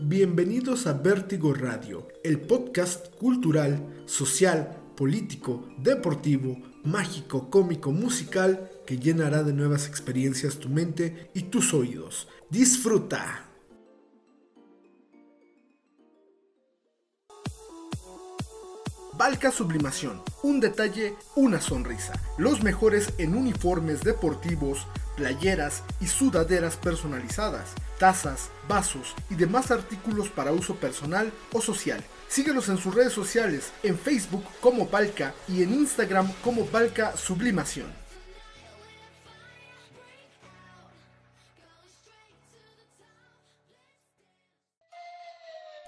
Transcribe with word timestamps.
Bienvenidos 0.00 0.86
a 0.86 0.92
Vértigo 0.92 1.52
Radio, 1.52 2.06
el 2.22 2.40
podcast 2.40 3.12
cultural, 3.16 4.04
social, 4.06 4.76
político, 4.96 5.68
deportivo, 5.76 6.56
mágico, 6.84 7.50
cómico, 7.50 7.90
musical 7.90 8.70
que 8.86 8.96
llenará 8.96 9.42
de 9.42 9.52
nuevas 9.52 9.88
experiencias 9.88 10.60
tu 10.60 10.68
mente 10.68 11.30
y 11.34 11.42
tus 11.42 11.74
oídos. 11.74 12.28
Disfruta. 12.48 13.44
Balca 19.14 19.50
Sublimación. 19.50 20.22
Un 20.44 20.60
detalle, 20.60 21.16
una 21.34 21.60
sonrisa. 21.60 22.12
Los 22.38 22.62
mejores 22.62 23.14
en 23.18 23.34
uniformes 23.34 24.02
deportivos, 24.02 24.86
playeras 25.18 25.82
y 26.00 26.06
sudaderas 26.06 26.76
personalizadas, 26.76 27.72
tazas, 27.98 28.50
vasos 28.68 29.16
y 29.28 29.34
demás 29.34 29.72
artículos 29.72 30.30
para 30.30 30.52
uso 30.52 30.76
personal 30.76 31.32
o 31.52 31.60
social. 31.60 32.04
Síguelos 32.28 32.68
en 32.68 32.78
sus 32.78 32.94
redes 32.94 33.12
sociales, 33.12 33.72
en 33.82 33.98
Facebook 33.98 34.44
como 34.60 34.86
Balca 34.86 35.34
y 35.48 35.64
en 35.64 35.74
Instagram 35.74 36.32
como 36.44 36.64
Balca 36.66 37.16
Sublimación. 37.16 37.88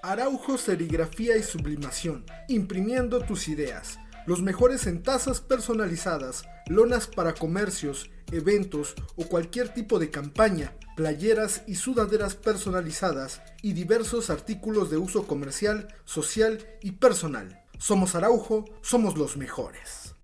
Araujo 0.03 0.57
Serigrafía 0.57 1.37
y 1.37 1.43
Sublimación, 1.43 2.25
imprimiendo 2.49 3.21
tus 3.21 3.47
ideas. 3.47 3.97
Los 4.25 4.41
mejores 4.41 4.87
en 4.87 5.03
tazas 5.03 5.39
personalizadas, 5.41 6.43
lonas 6.75 7.07
para 7.07 7.33
comercios, 7.33 8.09
eventos 8.31 8.95
o 9.15 9.25
cualquier 9.27 9.73
tipo 9.73 9.99
de 9.99 10.09
campaña, 10.09 10.75
playeras 10.95 11.63
y 11.67 11.75
sudaderas 11.75 12.35
personalizadas 12.35 13.41
y 13.61 13.73
diversos 13.73 14.29
artículos 14.29 14.89
de 14.89 14.97
uso 14.97 15.27
comercial, 15.27 15.87
social 16.05 16.65
y 16.81 16.93
personal. 16.93 17.63
Somos 17.77 18.15
Araujo, 18.15 18.65
somos 18.81 19.17
los 19.17 19.37
mejores. 19.37 20.15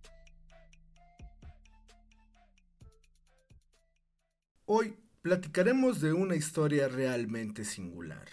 Hoy 4.65 4.97
platicaremos 5.21 6.01
de 6.01 6.13
una 6.13 6.35
historia 6.35 6.87
realmente 6.87 7.63
singular 7.63 8.27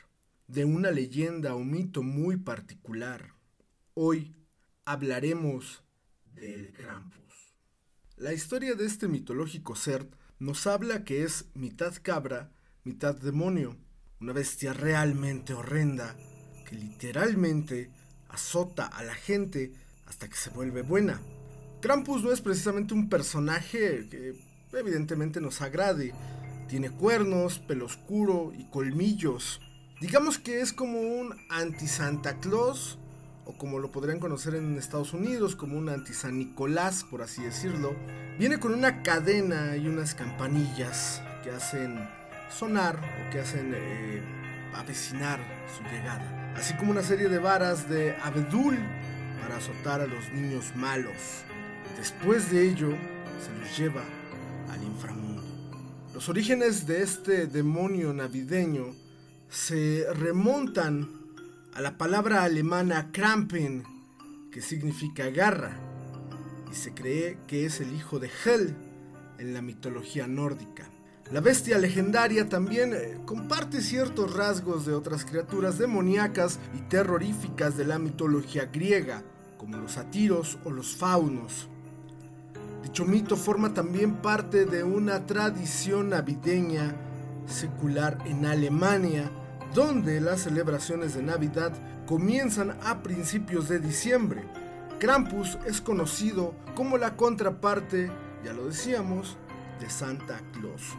de 0.46 0.64
una 0.64 0.90
leyenda 0.90 1.54
o 1.54 1.64
mito 1.64 2.02
muy 2.02 2.36
particular. 2.36 3.34
Hoy 3.94 4.34
hablaremos 4.84 5.82
del 6.34 6.72
Krampus. 6.72 7.23
La 8.24 8.32
historia 8.32 8.74
de 8.74 8.86
este 8.86 9.06
mitológico 9.06 9.76
ser 9.76 10.08
nos 10.38 10.66
habla 10.66 11.04
que 11.04 11.24
es 11.24 11.44
mitad 11.52 11.92
cabra, 12.00 12.50
mitad 12.82 13.14
demonio, 13.14 13.76
una 14.18 14.32
bestia 14.32 14.72
realmente 14.72 15.52
horrenda 15.52 16.16
que 16.66 16.74
literalmente 16.74 17.90
azota 18.30 18.86
a 18.86 19.02
la 19.02 19.14
gente 19.14 19.74
hasta 20.06 20.26
que 20.26 20.36
se 20.36 20.48
vuelve 20.48 20.80
buena. 20.80 21.20
Krampus 21.82 22.24
no 22.24 22.32
es 22.32 22.40
precisamente 22.40 22.94
un 22.94 23.10
personaje 23.10 24.08
que 24.08 24.40
evidentemente 24.72 25.42
nos 25.42 25.60
agrade. 25.60 26.14
Tiene 26.66 26.88
cuernos, 26.88 27.58
pelo 27.58 27.84
oscuro 27.84 28.54
y 28.56 28.64
colmillos. 28.70 29.60
Digamos 30.00 30.38
que 30.38 30.62
es 30.62 30.72
como 30.72 30.98
un 30.98 31.34
anti-Santa 31.50 32.40
Claus, 32.40 32.98
o 33.46 33.52
como 33.52 33.78
lo 33.78 33.90
podrían 33.90 34.18
conocer 34.18 34.54
en 34.54 34.76
Estados 34.78 35.12
Unidos, 35.12 35.56
como 35.56 35.76
un 35.76 35.88
anti-San 35.88 36.38
Nicolás, 36.38 37.04
por 37.04 37.22
así 37.22 37.42
decirlo. 37.42 37.94
Viene 38.38 38.58
con 38.58 38.72
una 38.72 39.02
cadena 39.02 39.76
y 39.76 39.88
unas 39.88 40.14
campanillas 40.14 41.22
que 41.42 41.50
hacen 41.50 42.08
sonar 42.50 42.96
o 42.96 43.30
que 43.30 43.40
hacen 43.40 43.72
eh, 43.74 44.22
avecinar 44.74 45.40
su 45.76 45.82
llegada. 45.84 46.52
Así 46.56 46.74
como 46.74 46.90
una 46.90 47.02
serie 47.02 47.28
de 47.28 47.38
varas 47.38 47.88
de 47.88 48.16
abedul 48.16 48.78
para 49.40 49.56
azotar 49.56 50.00
a 50.00 50.06
los 50.06 50.32
niños 50.32 50.74
malos. 50.74 51.44
Después 51.98 52.50
de 52.50 52.68
ello, 52.68 52.90
se 53.44 53.60
los 53.60 53.78
lleva 53.78 54.04
al 54.70 54.82
inframundo. 54.82 55.42
Los 56.14 56.28
orígenes 56.28 56.86
de 56.86 57.02
este 57.02 57.46
demonio 57.46 58.12
navideño 58.12 58.94
se 59.48 60.06
remontan 60.14 61.23
a 61.74 61.80
la 61.80 61.98
palabra 61.98 62.44
alemana 62.44 63.10
Krampen, 63.10 63.82
que 64.52 64.62
significa 64.62 65.28
garra, 65.30 65.76
y 66.70 66.74
se 66.74 66.94
cree 66.94 67.38
que 67.48 67.66
es 67.66 67.80
el 67.80 67.92
hijo 67.92 68.20
de 68.20 68.30
Hel 68.44 68.76
en 69.38 69.54
la 69.54 69.60
mitología 69.60 70.28
nórdica. 70.28 70.88
La 71.32 71.40
bestia 71.40 71.78
legendaria 71.78 72.48
también 72.48 72.92
eh, 72.94 73.18
comparte 73.24 73.80
ciertos 73.80 74.36
rasgos 74.36 74.86
de 74.86 74.94
otras 74.94 75.24
criaturas 75.24 75.76
demoníacas 75.76 76.60
y 76.76 76.82
terroríficas 76.82 77.76
de 77.76 77.86
la 77.86 77.98
mitología 77.98 78.66
griega, 78.66 79.24
como 79.58 79.78
los 79.78 79.92
satiros 79.92 80.58
o 80.64 80.70
los 80.70 80.94
faunos. 80.94 81.68
Dicho 82.84 83.04
mito 83.04 83.36
forma 83.36 83.74
también 83.74 84.16
parte 84.16 84.64
de 84.64 84.84
una 84.84 85.26
tradición 85.26 86.10
navideña 86.10 86.94
secular 87.46 88.18
en 88.26 88.46
Alemania, 88.46 89.30
donde 89.74 90.20
las 90.20 90.42
celebraciones 90.42 91.14
de 91.14 91.22
Navidad 91.22 91.72
comienzan 92.06 92.78
a 92.84 93.02
principios 93.02 93.68
de 93.68 93.80
diciembre. 93.80 94.44
Krampus 95.00 95.58
es 95.66 95.80
conocido 95.80 96.54
como 96.76 96.96
la 96.96 97.16
contraparte, 97.16 98.10
ya 98.44 98.52
lo 98.52 98.66
decíamos, 98.66 99.36
de 99.80 99.90
Santa 99.90 100.40
Claus. 100.52 100.96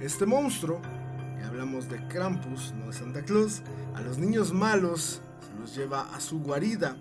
Este 0.00 0.26
monstruo, 0.26 0.82
y 1.40 1.44
hablamos 1.44 1.88
de 1.88 2.04
Krampus, 2.08 2.74
no 2.76 2.88
de 2.88 2.92
Santa 2.92 3.22
Claus, 3.22 3.62
a 3.94 4.00
los 4.00 4.18
niños 4.18 4.52
malos 4.52 5.22
se 5.40 5.60
los 5.60 5.76
lleva 5.76 6.12
a 6.12 6.18
su 6.20 6.40
guarida. 6.40 6.96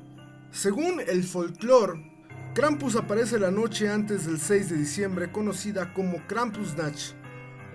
Según 0.51 1.01
el 1.05 1.23
folclore, 1.23 2.13
Krampus 2.53 2.95
aparece 2.95 3.39
la 3.39 3.49
noche 3.49 3.89
antes 3.89 4.27
del 4.27 4.39
6 4.39 4.69
de 4.69 4.77
diciembre 4.77 5.31
conocida 5.31 5.91
como 5.91 6.25
Krampusnacht 6.27 7.15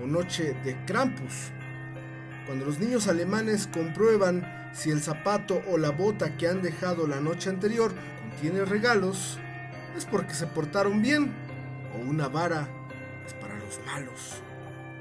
o 0.03 0.07
Noche 0.07 0.55
de 0.65 0.83
Krampus 0.87 1.53
cuando 2.47 2.65
los 2.67 2.79
niños 2.79 3.09
alemanes 3.09 3.67
comprueban 3.67 4.71
si 4.73 4.91
el 4.91 5.01
zapato 5.01 5.63
o 5.69 5.79
la 5.79 5.91
bota 5.91 6.37
que 6.37 6.49
han 6.49 6.63
dejado 6.63 7.07
la 7.07 7.21
noche 7.21 7.51
anterior 7.51 7.93
contiene 8.29 8.65
regalos, 8.65 9.39
es 9.97 10.07
porque 10.07 10.35
se 10.35 10.47
portaron 10.47 11.03
bien, 11.03 11.33
o 11.95 12.09
una 12.09 12.29
vara 12.29 12.69
es 13.27 13.35
para 13.35 13.59
los 13.59 13.81
malos. 13.87 14.43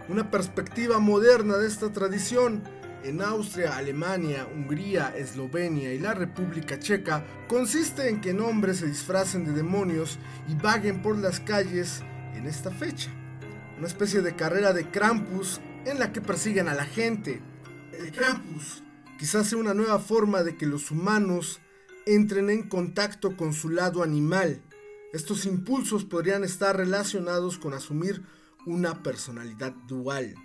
Una 0.08 0.32
perspectiva 0.32 1.00
moderna 1.00 1.58
de 1.58 1.68
esta 1.68 1.92
tradición 1.92 2.64
en 3.04 3.22
Austria, 3.22 3.78
Alemania, 3.78 4.46
Hungría, 4.52 5.14
Eslovenia 5.16 5.94
y 5.94 6.00
la 6.00 6.14
República 6.14 6.80
Checa 6.80 7.24
consiste 7.48 8.10
en 8.10 8.20
que 8.20 8.34
hombres 8.34 8.78
se 8.78 8.88
disfracen 8.88 9.46
de 9.46 9.54
demonios 9.54 10.20
y 10.48 10.56
vaguen 10.56 11.02
por 11.02 11.18
las 11.18 11.40
calles 11.40 12.02
en 12.36 12.46
esta 12.46 12.72
fecha. 12.72 13.10
Una 13.78 13.88
especie 13.88 14.22
de 14.22 14.36
carrera 14.36 14.74
de 14.74 14.90
Krampus 14.90 15.62
en 15.86 16.00
la 16.00 16.12
que 16.12 16.22
persiguen 16.22 16.68
a 16.68 16.74
la 16.74 16.86
gente. 16.86 17.42
El 17.94 18.12
Krampus 18.12 18.84
quizás 19.18 19.48
sea 19.48 19.58
una 19.58 19.74
nueva 19.74 20.00
forma 20.00 20.44
de 20.44 20.58
que 20.58 20.66
los 20.66 20.92
humanos 20.92 21.60
entren 22.06 22.50
en 22.50 22.68
contacto 22.70 23.36
con 23.36 23.54
su 23.54 23.70
lado 23.70 24.04
animal. 24.04 24.62
Estos 25.14 25.46
impulsos 25.46 26.06
podrían 26.06 26.44
estar 26.44 26.78
relacionados 26.78 27.58
con 27.58 27.74
asumir 27.74 28.24
una 28.66 29.04
personalidad 29.04 29.74
dual. 29.88 30.36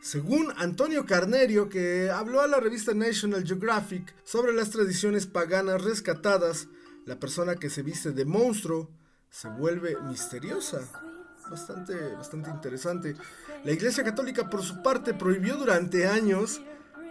Según 0.00 0.52
Antonio 0.56 1.06
Carnerio, 1.06 1.68
que 1.68 2.10
habló 2.10 2.40
a 2.40 2.46
la 2.46 2.60
revista 2.60 2.94
National 2.94 3.44
Geographic 3.44 4.14
sobre 4.24 4.52
las 4.52 4.70
tradiciones 4.70 5.26
paganas 5.26 5.82
rescatadas, 5.82 6.68
la 7.04 7.18
persona 7.18 7.56
que 7.56 7.70
se 7.70 7.82
viste 7.82 8.12
de 8.12 8.24
monstruo 8.24 8.90
se 9.30 9.48
vuelve 9.48 9.96
misteriosa 10.02 11.07
bastante, 11.50 12.14
bastante 12.14 12.50
interesante. 12.50 13.16
La 13.64 13.72
Iglesia 13.72 14.04
Católica, 14.04 14.48
por 14.48 14.62
su 14.62 14.82
parte, 14.82 15.14
prohibió 15.14 15.56
durante 15.56 16.06
años 16.06 16.60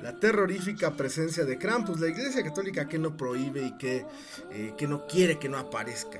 la 0.02 0.20
terrorífica 0.20 0.96
presencia 0.96 1.46
de 1.46 1.58
Krampus. 1.58 2.00
La 2.00 2.08
Iglesia 2.08 2.44
Católica 2.44 2.88
que 2.88 3.00
no 3.00 3.18
prohíbe 3.18 3.66
y 3.66 3.78
que, 3.78 4.06
eh, 4.52 4.74
que 4.78 4.88
no 4.88 5.08
quiere 5.08 5.40
que 5.40 5.50
no 5.50 5.58
aparezca. 5.58 6.20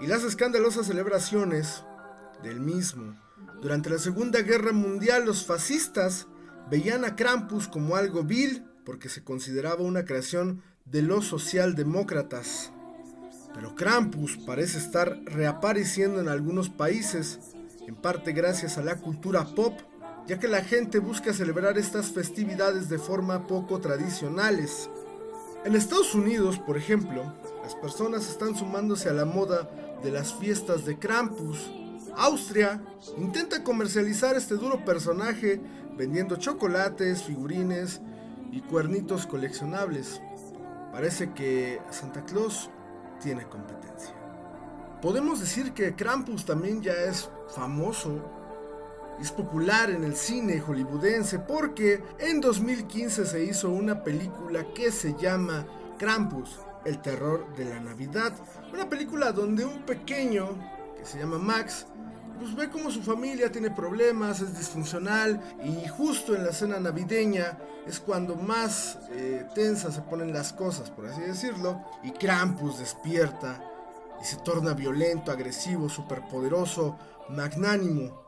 Y 0.00 0.06
las 0.06 0.24
escandalosas 0.24 0.86
celebraciones 0.86 1.84
del 2.42 2.60
mismo. 2.60 3.14
Durante 3.60 3.90
la 3.90 3.98
Segunda 3.98 4.42
Guerra 4.42 4.72
Mundial, 4.72 5.24
los 5.24 5.46
fascistas 5.46 6.26
veían 6.70 7.04
a 7.04 7.14
Krampus 7.14 7.68
como 7.68 7.96
algo 7.96 8.24
vil 8.24 8.64
porque 8.84 9.08
se 9.08 9.22
consideraba 9.22 9.82
una 9.82 10.04
creación 10.04 10.62
de 10.84 11.02
los 11.02 11.26
socialdemócratas. 11.26 12.72
Pero 13.54 13.74
Krampus 13.74 14.38
parece 14.38 14.78
estar 14.78 15.20
reapareciendo 15.24 16.20
en 16.20 16.28
algunos 16.28 16.70
países, 16.70 17.38
en 17.86 17.94
parte 17.94 18.32
gracias 18.32 18.78
a 18.78 18.82
la 18.82 18.96
cultura 18.96 19.44
pop, 19.54 19.78
ya 20.26 20.38
que 20.38 20.48
la 20.48 20.62
gente 20.62 20.98
busca 20.98 21.32
celebrar 21.34 21.78
estas 21.78 22.12
festividades 22.12 22.88
de 22.88 22.98
forma 22.98 23.46
poco 23.46 23.80
tradicionales. 23.80 24.88
En 25.64 25.76
Estados 25.76 26.14
Unidos, 26.14 26.58
por 26.58 26.76
ejemplo, 26.76 27.32
las 27.62 27.74
personas 27.76 28.28
están 28.28 28.56
sumándose 28.56 29.08
a 29.08 29.12
la 29.12 29.24
moda 29.24 29.70
de 30.02 30.10
las 30.10 30.34
fiestas 30.34 30.84
de 30.84 30.98
Krampus. 30.98 31.70
Austria 32.16 32.82
intenta 33.16 33.62
comercializar 33.62 34.36
este 34.36 34.54
duro 34.54 34.84
personaje 34.84 35.60
vendiendo 35.96 36.36
chocolates, 36.36 37.22
figurines 37.22 38.00
y 38.50 38.60
cuernitos 38.60 39.26
coleccionables. 39.26 40.20
Parece 40.92 41.32
que 41.32 41.80
Santa 41.90 42.24
Claus 42.24 42.70
tiene 43.22 43.46
competencia. 43.48 44.14
Podemos 45.00 45.40
decir 45.40 45.72
que 45.72 45.94
Krampus 45.94 46.44
también 46.44 46.82
ya 46.82 46.92
es 46.92 47.28
famoso, 47.48 48.20
es 49.20 49.30
popular 49.30 49.90
en 49.90 50.04
el 50.04 50.16
cine 50.16 50.60
hollywoodense 50.60 51.38
porque 51.40 52.02
en 52.18 52.40
2015 52.40 53.26
se 53.26 53.44
hizo 53.44 53.70
una 53.70 54.02
película 54.02 54.64
que 54.74 54.90
se 54.90 55.14
llama 55.14 55.66
Krampus, 55.98 56.60
el 56.84 57.00
terror 57.00 57.46
de 57.56 57.64
la 57.66 57.80
Navidad. 57.80 58.32
Una 58.72 58.88
película 58.88 59.32
donde 59.32 59.64
un 59.64 59.82
pequeño 59.82 60.48
que 60.96 61.04
se 61.04 61.18
llama 61.18 61.38
Max 61.38 61.86
pues 62.42 62.56
ve 62.56 62.70
como 62.70 62.90
su 62.90 63.02
familia 63.02 63.52
tiene 63.52 63.70
problemas, 63.70 64.40
es 64.40 64.58
disfuncional 64.58 65.40
y 65.62 65.86
justo 65.86 66.34
en 66.34 66.44
la 66.44 66.52
cena 66.52 66.80
navideña 66.80 67.56
es 67.86 68.00
cuando 68.00 68.34
más 68.34 68.98
eh, 69.12 69.46
tensas 69.54 69.94
se 69.94 70.00
ponen 70.02 70.32
las 70.32 70.52
cosas, 70.52 70.90
por 70.90 71.06
así 71.06 71.20
decirlo, 71.20 71.80
y 72.02 72.10
Krampus 72.10 72.80
despierta 72.80 73.62
y 74.20 74.24
se 74.24 74.38
torna 74.38 74.74
violento, 74.74 75.30
agresivo, 75.30 75.88
superpoderoso, 75.88 76.98
magnánimo. 77.28 78.24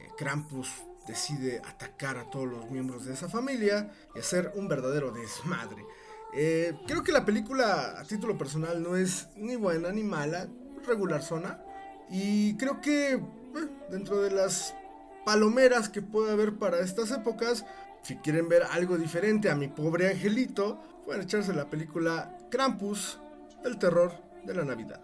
Eh, 0.00 0.10
Krampus 0.16 0.68
decide 1.04 1.60
atacar 1.68 2.16
a 2.18 2.30
todos 2.30 2.46
los 2.46 2.70
miembros 2.70 3.04
de 3.04 3.14
esa 3.14 3.28
familia 3.28 3.90
y 4.14 4.20
hacer 4.20 4.52
un 4.54 4.68
verdadero 4.68 5.10
desmadre. 5.10 5.84
Eh, 6.32 6.78
creo 6.86 7.02
que 7.02 7.10
la 7.10 7.24
película 7.24 7.98
a 7.98 8.04
título 8.04 8.38
personal 8.38 8.80
no 8.80 8.94
es 8.94 9.28
ni 9.34 9.56
buena 9.56 9.90
ni 9.90 10.04
mala, 10.04 10.46
regular 10.86 11.22
zona. 11.22 11.60
Y 12.10 12.56
creo 12.56 12.80
que 12.80 13.20
dentro 13.90 14.20
de 14.22 14.30
las 14.30 14.74
palomeras 15.24 15.88
que 15.88 16.02
puede 16.02 16.32
haber 16.32 16.58
para 16.58 16.80
estas 16.80 17.10
épocas, 17.10 17.64
si 18.02 18.16
quieren 18.16 18.48
ver 18.48 18.62
algo 18.64 18.98
diferente 18.98 19.50
a 19.50 19.56
mi 19.56 19.68
pobre 19.68 20.10
angelito, 20.10 20.80
pueden 21.04 21.22
echarse 21.22 21.54
la 21.54 21.70
película 21.70 22.36
Krampus, 22.50 23.18
el 23.64 23.78
terror 23.78 24.12
de 24.44 24.54
la 24.54 24.64
Navidad. 24.64 25.00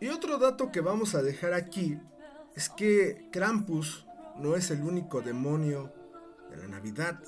Y 0.00 0.08
otro 0.08 0.38
dato 0.38 0.70
que 0.70 0.80
vamos 0.80 1.14
a 1.14 1.22
dejar 1.22 1.54
aquí 1.54 1.98
es 2.54 2.68
que 2.68 3.28
Krampus 3.32 4.06
no 4.36 4.54
es 4.54 4.70
el 4.70 4.82
único 4.82 5.20
demonio 5.20 5.92
de 6.50 6.56
la 6.58 6.68
Navidad. 6.68 7.20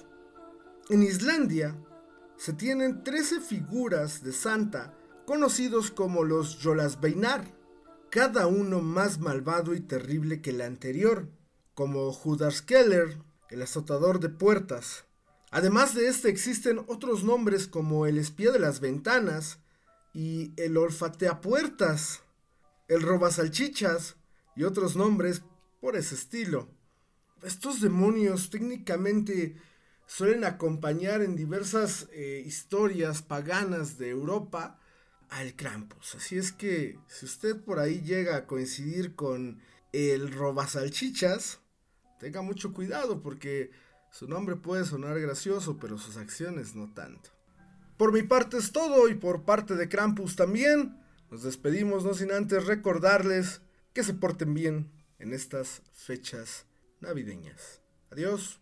En 0.88 1.02
Islandia 1.02 1.74
se 2.36 2.52
tienen 2.52 3.02
13 3.02 3.40
figuras 3.40 4.22
de 4.22 4.32
Santa 4.32 4.94
conocidos 5.24 5.90
como 5.90 6.22
los 6.22 6.58
Jolasbeinar 6.62 7.55
cada 8.10 8.46
uno 8.46 8.80
más 8.80 9.18
malvado 9.18 9.74
y 9.74 9.80
terrible 9.80 10.40
que 10.40 10.50
el 10.50 10.60
anterior, 10.60 11.28
como 11.74 12.12
Judas 12.12 12.62
Keller, 12.62 13.18
el 13.50 13.62
azotador 13.62 14.20
de 14.20 14.28
puertas. 14.28 15.04
Además 15.50 15.94
de 15.94 16.08
este 16.08 16.28
existen 16.28 16.80
otros 16.88 17.24
nombres 17.24 17.66
como 17.66 18.06
el 18.06 18.18
espía 18.18 18.52
de 18.52 18.58
las 18.58 18.80
ventanas 18.80 19.58
y 20.12 20.52
el 20.56 20.76
olfateapuertas, 20.76 22.22
el 22.88 23.02
robasalchichas 23.02 24.16
y 24.54 24.64
otros 24.64 24.96
nombres 24.96 25.42
por 25.80 25.96
ese 25.96 26.14
estilo. 26.14 26.68
Estos 27.42 27.80
demonios 27.80 28.50
técnicamente 28.50 29.56
suelen 30.06 30.44
acompañar 30.44 31.22
en 31.22 31.36
diversas 31.36 32.08
eh, 32.12 32.42
historias 32.46 33.22
paganas 33.22 33.98
de 33.98 34.10
Europa 34.10 34.80
al 35.30 35.54
Krampus. 35.54 36.14
Así 36.14 36.36
es 36.36 36.52
que 36.52 36.98
si 37.06 37.26
usted 37.26 37.60
por 37.62 37.78
ahí 37.78 38.00
llega 38.00 38.36
a 38.36 38.46
coincidir 38.46 39.14
con 39.14 39.60
el 39.92 40.32
robasalchichas, 40.32 41.60
tenga 42.18 42.42
mucho 42.42 42.72
cuidado 42.72 43.22
porque 43.22 43.70
su 44.10 44.28
nombre 44.28 44.56
puede 44.56 44.84
sonar 44.84 45.20
gracioso, 45.20 45.78
pero 45.78 45.98
sus 45.98 46.16
acciones 46.16 46.74
no 46.74 46.92
tanto. 46.92 47.30
Por 47.96 48.12
mi 48.12 48.22
parte 48.22 48.58
es 48.58 48.72
todo 48.72 49.08
y 49.08 49.14
por 49.14 49.44
parte 49.44 49.74
de 49.74 49.88
Krampus 49.88 50.36
también. 50.36 50.98
Nos 51.30 51.42
despedimos 51.42 52.04
no 52.04 52.14
sin 52.14 52.30
antes 52.30 52.66
recordarles 52.66 53.62
que 53.92 54.04
se 54.04 54.14
porten 54.14 54.54
bien 54.54 54.90
en 55.18 55.32
estas 55.32 55.82
fechas 55.92 56.66
navideñas. 57.00 57.80
Adiós. 58.10 58.60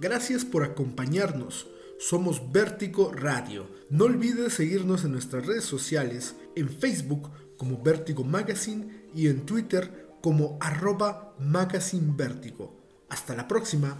Gracias 0.00 0.44
por 0.44 0.62
acompañarnos. 0.62 1.66
Somos 1.98 2.52
Vértigo 2.52 3.12
Radio. 3.12 3.66
No 3.90 4.04
olvides 4.04 4.52
seguirnos 4.52 5.04
en 5.04 5.10
nuestras 5.10 5.44
redes 5.44 5.64
sociales, 5.64 6.36
en 6.54 6.68
Facebook 6.68 7.30
como 7.56 7.82
Vértigo 7.82 8.22
Magazine 8.22 9.08
y 9.12 9.26
en 9.26 9.44
Twitter 9.44 10.06
como 10.20 10.56
arroba 10.60 11.34
Magazine 11.40 12.12
Vértigo. 12.16 12.78
Hasta 13.08 13.34
la 13.34 13.48
próxima. 13.48 13.98